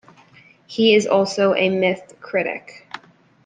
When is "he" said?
0.65-0.95